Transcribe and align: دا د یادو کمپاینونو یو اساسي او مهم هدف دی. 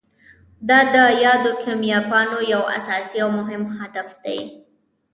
دا 0.69 0.79
د 0.93 0.95
یادو 1.25 1.51
کمپاینونو 1.63 2.37
یو 2.53 2.63
اساسي 2.77 3.17
او 3.23 3.29
مهم 3.39 3.63
هدف 3.79 4.09
دی. 4.23 4.39